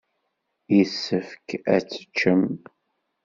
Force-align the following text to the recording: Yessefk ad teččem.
Yessefk 0.75 1.47
ad 1.75 1.83
teččem. 1.91 2.43